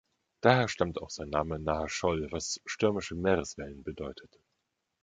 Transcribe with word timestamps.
Daher 0.41 0.67
stammt 0.67 0.99
auch 0.99 1.11
sein 1.11 1.29
Name 1.29 1.59
„Nahshol“, 1.59 2.31
was 2.31 2.59
„stürmische 2.65 3.13
Meereswellen“ 3.13 3.83
bedeutet. 3.83 4.35